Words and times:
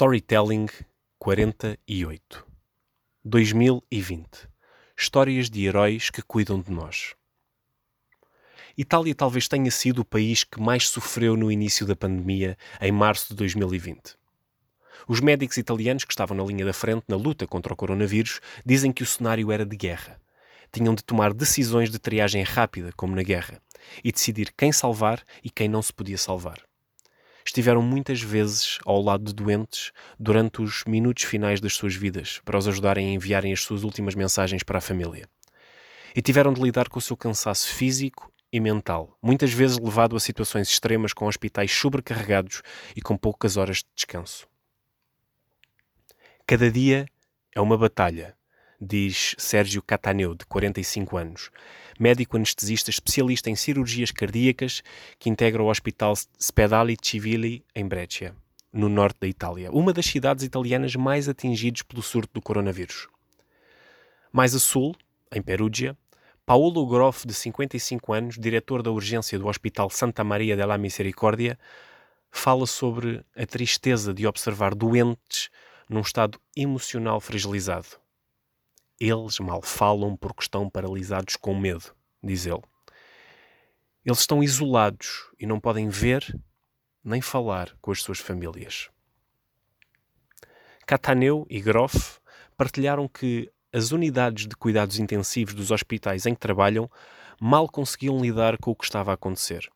Storytelling 0.00 0.70
48 1.18 2.46
2020 3.22 4.48
Histórias 4.96 5.50
de 5.50 5.66
heróis 5.66 6.08
que 6.08 6.22
cuidam 6.22 6.58
de 6.58 6.70
nós. 6.72 7.14
Itália 8.78 9.14
talvez 9.14 9.46
tenha 9.46 9.70
sido 9.70 9.98
o 9.98 10.04
país 10.06 10.42
que 10.42 10.58
mais 10.58 10.88
sofreu 10.88 11.36
no 11.36 11.52
início 11.52 11.84
da 11.84 11.94
pandemia, 11.94 12.56
em 12.80 12.90
março 12.90 13.28
de 13.28 13.34
2020. 13.34 14.16
Os 15.06 15.20
médicos 15.20 15.58
italianos 15.58 16.06
que 16.06 16.14
estavam 16.14 16.34
na 16.34 16.44
linha 16.44 16.64
da 16.64 16.72
frente 16.72 17.04
na 17.06 17.16
luta 17.16 17.46
contra 17.46 17.74
o 17.74 17.76
coronavírus 17.76 18.40
dizem 18.64 18.94
que 18.94 19.02
o 19.02 19.06
cenário 19.06 19.52
era 19.52 19.66
de 19.66 19.76
guerra. 19.76 20.18
Tinham 20.72 20.94
de 20.94 21.04
tomar 21.04 21.34
decisões 21.34 21.90
de 21.90 21.98
triagem 21.98 22.42
rápida, 22.42 22.90
como 22.96 23.14
na 23.14 23.22
guerra, 23.22 23.60
e 24.02 24.10
decidir 24.10 24.50
quem 24.56 24.72
salvar 24.72 25.22
e 25.44 25.50
quem 25.50 25.68
não 25.68 25.82
se 25.82 25.92
podia 25.92 26.16
salvar 26.16 26.69
estiveram 27.44 27.82
muitas 27.82 28.20
vezes 28.20 28.78
ao 28.84 29.00
lado 29.00 29.24
de 29.24 29.34
doentes 29.34 29.92
durante 30.18 30.62
os 30.62 30.84
minutos 30.84 31.24
finais 31.24 31.60
das 31.60 31.74
suas 31.74 31.94
vidas, 31.94 32.40
para 32.44 32.58
os 32.58 32.66
ajudarem 32.68 33.08
a 33.08 33.12
enviarem 33.12 33.52
as 33.52 33.60
suas 33.62 33.82
últimas 33.82 34.14
mensagens 34.14 34.62
para 34.62 34.78
a 34.78 34.80
família. 34.82 35.28
E 36.14 36.20
tiveram 36.20 36.52
de 36.52 36.60
lidar 36.60 36.88
com 36.88 36.98
o 36.98 37.02
seu 37.02 37.16
cansaço 37.16 37.68
físico 37.68 38.32
e 38.52 38.58
mental, 38.58 39.16
muitas 39.22 39.52
vezes 39.52 39.78
levado 39.78 40.16
a 40.16 40.20
situações 40.20 40.68
extremas 40.68 41.12
com 41.12 41.26
hospitais 41.26 41.70
sobrecarregados 41.70 42.62
e 42.96 43.00
com 43.00 43.16
poucas 43.16 43.56
horas 43.56 43.78
de 43.78 43.86
descanso. 43.94 44.48
Cada 46.46 46.70
dia 46.70 47.06
é 47.54 47.60
uma 47.60 47.78
batalha, 47.78 48.36
diz 48.80 49.34
Sérgio 49.36 49.82
Cataneu, 49.82 50.34
de 50.34 50.46
45 50.46 51.16
anos, 51.18 51.50
médico 51.98 52.36
anestesista 52.36 52.88
especialista 52.88 53.50
em 53.50 53.54
cirurgias 53.54 54.10
cardíacas 54.10 54.82
que 55.18 55.28
integra 55.28 55.62
o 55.62 55.68
Hospital 55.68 56.14
Spedali 56.40 56.96
Civili 57.02 57.62
em 57.74 57.86
Brescia, 57.86 58.34
no 58.72 58.88
norte 58.88 59.18
da 59.20 59.26
Itália, 59.26 59.70
uma 59.70 59.92
das 59.92 60.06
cidades 60.06 60.44
italianas 60.44 60.96
mais 60.96 61.28
atingidas 61.28 61.82
pelo 61.82 62.02
surto 62.02 62.32
do 62.32 62.40
coronavírus. 62.40 63.06
Mais 64.32 64.54
a 64.54 64.58
sul, 64.58 64.94
em 65.30 65.42
Perugia, 65.42 65.96
Paolo 66.46 66.86
Groff, 66.86 67.26
de 67.26 67.34
55 67.34 68.12
anos, 68.12 68.38
diretor 68.38 68.82
da 68.82 68.90
urgência 68.90 69.38
do 69.38 69.46
Hospital 69.46 69.90
Santa 69.90 70.24
Maria 70.24 70.56
della 70.56 70.78
Misericórdia, 70.78 71.58
fala 72.30 72.66
sobre 72.66 73.22
a 73.36 73.44
tristeza 73.44 74.14
de 74.14 74.26
observar 74.26 74.74
doentes 74.74 75.50
num 75.88 76.00
estado 76.00 76.40
emocional 76.56 77.20
fragilizado 77.20 78.00
eles 79.00 79.38
mal 79.40 79.62
falam 79.62 80.14
porque 80.14 80.42
estão 80.42 80.68
paralisados 80.68 81.36
com 81.36 81.58
medo, 81.58 81.94
diz 82.22 82.44
ele. 82.44 82.62
Eles 84.04 84.20
estão 84.20 84.42
isolados 84.42 85.30
e 85.38 85.46
não 85.46 85.58
podem 85.58 85.88
ver 85.88 86.38
nem 87.02 87.22
falar 87.22 87.74
com 87.80 87.90
as 87.90 88.02
suas 88.02 88.18
famílias. 88.18 88.90
Cataneu 90.86 91.46
e 91.48 91.60
Groff 91.60 92.20
partilharam 92.56 93.08
que 93.08 93.50
as 93.72 93.90
unidades 93.90 94.46
de 94.46 94.56
cuidados 94.56 94.98
intensivos 94.98 95.54
dos 95.54 95.70
hospitais 95.70 96.26
em 96.26 96.34
que 96.34 96.40
trabalham 96.40 96.90
mal 97.40 97.68
conseguiam 97.68 98.20
lidar 98.20 98.58
com 98.58 98.72
o 98.72 98.76
que 98.76 98.84
estava 98.84 99.12
a 99.12 99.14
acontecer. 99.14 99.70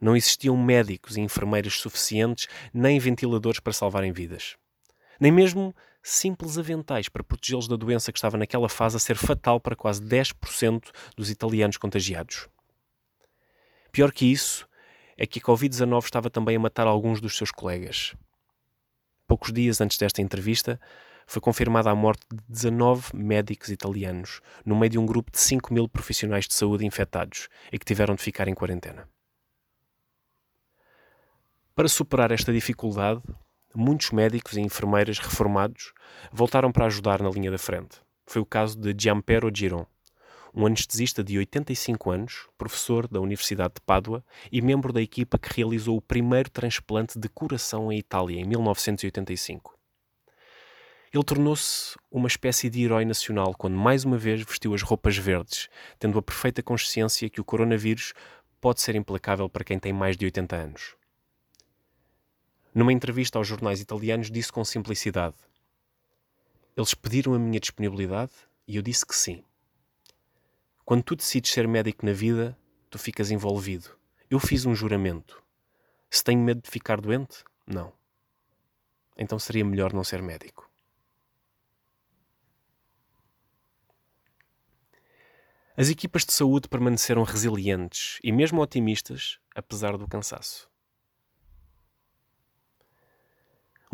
Não 0.00 0.16
existiam 0.16 0.56
médicos 0.56 1.16
e 1.16 1.20
enfermeiras 1.20 1.74
suficientes 1.74 2.48
nem 2.74 2.98
ventiladores 2.98 3.60
para 3.60 3.72
salvarem 3.72 4.12
vidas. 4.12 4.56
Nem 5.22 5.30
mesmo 5.30 5.72
simples 6.02 6.58
aventais 6.58 7.08
para 7.08 7.22
protegê-los 7.22 7.68
da 7.68 7.76
doença 7.76 8.10
que 8.10 8.18
estava 8.18 8.36
naquela 8.36 8.68
fase 8.68 8.96
a 8.96 8.98
ser 8.98 9.14
fatal 9.14 9.60
para 9.60 9.76
quase 9.76 10.02
10% 10.02 10.90
dos 11.16 11.30
italianos 11.30 11.76
contagiados. 11.76 12.48
Pior 13.92 14.10
que 14.10 14.26
isso, 14.26 14.68
é 15.16 15.24
que 15.24 15.38
a 15.38 15.42
Covid-19 15.42 16.02
estava 16.02 16.28
também 16.28 16.56
a 16.56 16.58
matar 16.58 16.88
alguns 16.88 17.20
dos 17.20 17.36
seus 17.36 17.52
colegas. 17.52 18.16
Poucos 19.28 19.52
dias 19.52 19.80
antes 19.80 19.96
desta 19.96 20.20
entrevista, 20.20 20.80
foi 21.24 21.40
confirmada 21.40 21.88
a 21.88 21.94
morte 21.94 22.26
de 22.28 22.42
19 22.48 23.14
médicos 23.14 23.68
italianos, 23.68 24.40
no 24.66 24.74
meio 24.74 24.90
de 24.90 24.98
um 24.98 25.06
grupo 25.06 25.30
de 25.30 25.38
5 25.38 25.72
mil 25.72 25.88
profissionais 25.88 26.48
de 26.48 26.54
saúde 26.54 26.84
infectados 26.84 27.48
e 27.70 27.78
que 27.78 27.84
tiveram 27.84 28.16
de 28.16 28.22
ficar 28.24 28.48
em 28.48 28.54
quarentena. 28.54 29.08
Para 31.76 31.86
superar 31.86 32.32
esta 32.32 32.52
dificuldade, 32.52 33.22
muitos 33.74 34.10
médicos 34.10 34.56
e 34.56 34.60
enfermeiras 34.60 35.18
reformados 35.18 35.92
voltaram 36.32 36.70
para 36.70 36.86
ajudar 36.86 37.22
na 37.22 37.30
linha 37.30 37.50
da 37.50 37.58
frente. 37.58 38.00
Foi 38.26 38.40
o 38.40 38.46
caso 38.46 38.78
de 38.78 38.94
Giampero 38.96 39.50
Giron, 39.54 39.86
um 40.54 40.66
anestesista 40.66 41.24
de 41.24 41.38
85 41.38 42.10
anos, 42.10 42.48
professor 42.58 43.08
da 43.08 43.20
Universidade 43.20 43.74
de 43.74 43.80
Pádua 43.80 44.24
e 44.50 44.60
membro 44.60 44.92
da 44.92 45.00
equipa 45.00 45.38
que 45.38 45.54
realizou 45.54 45.96
o 45.96 46.02
primeiro 46.02 46.50
transplante 46.50 47.18
de 47.18 47.28
coração 47.28 47.90
em 47.90 47.98
Itália 47.98 48.40
em 48.40 48.44
1985. 48.44 49.78
Ele 51.12 51.24
tornou-se 51.24 51.94
uma 52.10 52.26
espécie 52.26 52.70
de 52.70 52.82
herói 52.82 53.04
nacional 53.04 53.54
quando 53.56 53.76
mais 53.76 54.04
uma 54.04 54.16
vez 54.16 54.42
vestiu 54.42 54.72
as 54.74 54.82
roupas 54.82 55.16
verdes, 55.16 55.68
tendo 55.98 56.18
a 56.18 56.22
perfeita 56.22 56.62
consciência 56.62 57.28
que 57.28 57.40
o 57.40 57.44
coronavírus 57.44 58.14
pode 58.60 58.80
ser 58.80 58.94
implacável 58.94 59.48
para 59.48 59.64
quem 59.64 59.78
tem 59.78 59.92
mais 59.92 60.16
de 60.16 60.24
80 60.24 60.56
anos. 60.56 61.01
Numa 62.74 62.92
entrevista 62.92 63.38
aos 63.38 63.46
jornais 63.46 63.80
italianos, 63.80 64.30
disse 64.30 64.50
com 64.50 64.64
simplicidade: 64.64 65.36
Eles 66.74 66.94
pediram 66.94 67.34
a 67.34 67.38
minha 67.38 67.60
disponibilidade 67.60 68.32
e 68.66 68.76
eu 68.76 68.82
disse 68.82 69.04
que 69.04 69.14
sim. 69.14 69.44
Quando 70.84 71.02
tu 71.02 71.14
decides 71.14 71.52
ser 71.52 71.68
médico 71.68 72.06
na 72.06 72.12
vida, 72.12 72.58
tu 72.88 72.98
ficas 72.98 73.30
envolvido. 73.30 73.90
Eu 74.30 74.40
fiz 74.40 74.64
um 74.64 74.74
juramento. 74.74 75.42
Se 76.10 76.24
tenho 76.24 76.40
medo 76.40 76.62
de 76.62 76.70
ficar 76.70 77.00
doente, 77.00 77.44
não. 77.66 77.92
Então 79.18 79.38
seria 79.38 79.64
melhor 79.64 79.92
não 79.92 80.02
ser 80.02 80.22
médico. 80.22 80.70
As 85.76 85.90
equipas 85.90 86.24
de 86.24 86.32
saúde 86.32 86.68
permaneceram 86.68 87.22
resilientes 87.22 88.18
e 88.22 88.32
mesmo 88.32 88.62
otimistas, 88.62 89.38
apesar 89.54 89.96
do 89.98 90.08
cansaço. 90.08 90.71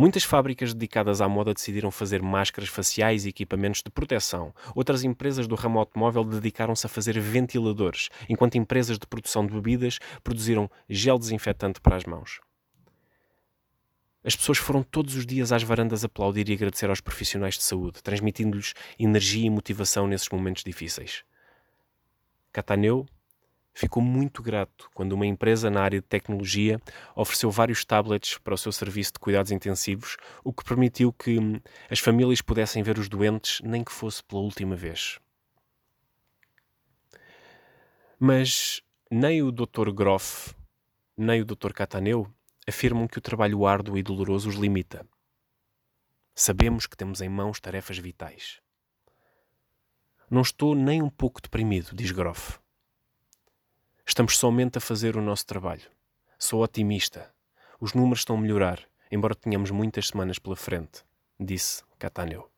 Muitas 0.00 0.22
fábricas 0.22 0.72
dedicadas 0.72 1.20
à 1.20 1.28
moda 1.28 1.52
decidiram 1.52 1.90
fazer 1.90 2.22
máscaras 2.22 2.68
faciais 2.68 3.26
e 3.26 3.30
equipamentos 3.30 3.82
de 3.82 3.90
proteção. 3.90 4.54
Outras 4.72 5.02
empresas 5.02 5.48
do 5.48 5.56
ramo 5.56 5.80
automóvel 5.80 6.22
dedicaram-se 6.22 6.86
a 6.86 6.88
fazer 6.88 7.18
ventiladores, 7.18 8.08
enquanto 8.28 8.54
empresas 8.54 8.96
de 8.96 9.08
produção 9.08 9.44
de 9.44 9.52
bebidas 9.52 9.98
produziram 10.22 10.70
gel 10.88 11.18
desinfetante 11.18 11.80
para 11.80 11.96
as 11.96 12.04
mãos. 12.04 12.38
As 14.22 14.36
pessoas 14.36 14.58
foram 14.58 14.84
todos 14.84 15.16
os 15.16 15.26
dias 15.26 15.50
às 15.50 15.64
varandas 15.64 16.04
aplaudir 16.04 16.48
e 16.48 16.52
agradecer 16.52 16.88
aos 16.88 17.00
profissionais 17.00 17.54
de 17.54 17.64
saúde, 17.64 18.00
transmitindo-lhes 18.00 18.74
energia 19.00 19.46
e 19.46 19.50
motivação 19.50 20.06
nesses 20.06 20.28
momentos 20.28 20.62
difíceis. 20.62 21.24
Cataneu 22.52 23.04
ficou 23.78 24.02
muito 24.02 24.42
grato 24.42 24.90
quando 24.92 25.12
uma 25.12 25.24
empresa 25.24 25.70
na 25.70 25.80
área 25.80 26.00
de 26.00 26.06
tecnologia 26.06 26.80
ofereceu 27.14 27.48
vários 27.48 27.84
tablets 27.84 28.36
para 28.36 28.54
o 28.54 28.58
seu 28.58 28.72
serviço 28.72 29.12
de 29.12 29.20
cuidados 29.20 29.52
intensivos, 29.52 30.16
o 30.42 30.52
que 30.52 30.64
permitiu 30.64 31.12
que 31.12 31.38
hum, 31.38 31.60
as 31.88 32.00
famílias 32.00 32.42
pudessem 32.42 32.82
ver 32.82 32.98
os 32.98 33.08
doentes, 33.08 33.60
nem 33.62 33.84
que 33.84 33.92
fosse 33.92 34.24
pela 34.24 34.42
última 34.42 34.74
vez. 34.74 35.20
Mas 38.18 38.82
nem 39.08 39.44
o 39.44 39.52
Dr. 39.52 39.92
Groff, 39.94 40.56
nem 41.16 41.40
o 41.40 41.44
Dr. 41.44 41.72
Cataneu 41.72 42.26
afirmam 42.66 43.06
que 43.06 43.18
o 43.18 43.22
trabalho 43.22 43.64
árduo 43.64 43.96
e 43.96 44.02
doloroso 44.02 44.48
os 44.48 44.56
limita. 44.56 45.06
Sabemos 46.34 46.84
que 46.88 46.96
temos 46.96 47.20
em 47.20 47.28
mãos 47.28 47.60
tarefas 47.60 47.98
vitais. 47.98 48.60
Não 50.28 50.42
estou 50.42 50.74
nem 50.74 51.00
um 51.00 51.08
pouco 51.08 51.40
deprimido, 51.40 51.94
diz 51.94 52.10
Groff. 52.10 52.58
Estamos 54.18 54.36
somente 54.36 54.78
a 54.78 54.80
fazer 54.80 55.16
o 55.16 55.22
nosso 55.22 55.46
trabalho. 55.46 55.88
Sou 56.36 56.60
otimista. 56.60 57.30
Os 57.80 57.94
números 57.94 58.18
estão 58.18 58.34
a 58.34 58.40
melhorar, 58.40 58.80
embora 59.12 59.32
tenhamos 59.32 59.70
muitas 59.70 60.08
semanas 60.08 60.40
pela 60.40 60.56
frente, 60.56 61.04
disse 61.38 61.84
Cataneu. 62.00 62.50